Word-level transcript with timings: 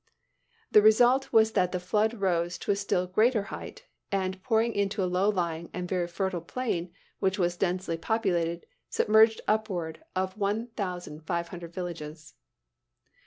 The 0.71 0.81
result 0.81 1.31
was 1.31 1.51
that 1.51 1.71
the 1.71 1.79
flood 1.79 2.15
rose 2.21 2.57
to 2.57 2.71
a 2.71 2.75
still 2.75 3.05
greater 3.05 3.43
height, 3.53 3.83
and 4.11 4.41
pouring 4.41 4.73
into 4.73 5.03
a 5.03 5.05
low 5.05 5.29
lying 5.29 5.69
and 5.75 5.87
very 5.87 6.07
fertile 6.07 6.41
plain 6.41 6.91
which 7.19 7.37
was 7.37 7.55
densely 7.55 7.97
populated, 7.97 8.65
submerged 8.89 9.41
upward 9.47 10.03
of 10.15 10.35
one 10.39 10.69
thousand 10.75 11.27
five 11.27 11.49
hundred 11.49 11.75
villages. 11.75 12.33